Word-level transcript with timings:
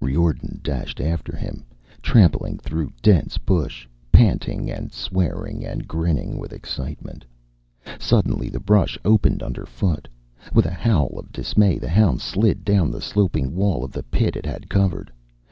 Riordan 0.00 0.58
dashed 0.64 1.00
after 1.00 1.36
him, 1.36 1.64
trampling 2.02 2.58
through 2.58 2.92
dense 3.02 3.38
bush, 3.38 3.86
panting 4.10 4.68
and 4.68 4.90
swearing 4.92 5.64
and 5.64 5.86
grinning 5.86 6.38
with 6.38 6.52
excitement. 6.52 7.24
Suddenly 8.00 8.48
the 8.48 8.58
brush 8.58 8.98
opened 9.04 9.44
underfoot. 9.44 10.08
With 10.52 10.66
a 10.66 10.72
howl 10.72 11.14
of 11.16 11.30
dismay, 11.30 11.78
the 11.78 11.86
hound 11.88 12.20
slid 12.20 12.64
down 12.64 12.90
the 12.90 13.00
sloping 13.00 13.54
wall 13.54 13.84
of 13.84 13.92
the 13.92 14.02
pit 14.02 14.34
it 14.34 14.44
had 14.44 14.68
covered. 14.68 15.12